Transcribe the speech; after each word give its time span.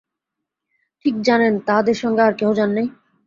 ঠিক 1.05 1.15
জানেন, 1.21 1.53
তাঁহাদের 1.67 1.97
সঙ্গে 2.01 2.21
আর 2.21 2.33
কেহ 2.33 2.49
যান 2.53 2.69
নাই? 2.77 2.87